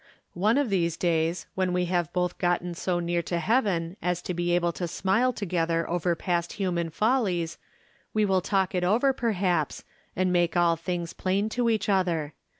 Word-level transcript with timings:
One 0.33 0.57
of 0.57 0.71
these 0.71 0.97
days, 0.97 1.45
when 1.53 1.73
we 1.73 1.85
have 1.85 2.11
both 2.11 2.39
gotten 2.39 2.73
so 2.73 2.99
near 2.99 3.21
to 3.21 3.37
heaven 3.37 3.97
as 4.01 4.23
to 4.23 4.33
be 4.33 4.51
able 4.55 4.71
to 4.71 4.87
smile 4.87 5.31
together 5.31 5.87
over 5.87 6.15
past 6.15 6.53
human 6.53 6.89
follies, 6.89 7.59
we 8.11 8.25
will 8.25 8.41
talk 8.41 8.73
it 8.73 8.83
over, 8.83 9.13
perhaps, 9.13 9.83
and 10.15 10.33
make 10.33 10.57
all 10.57 10.75
tilings 10.75 11.13
plain 11.15 11.49
to 11.49 11.69
each 11.69 11.87
other. 11.87 12.33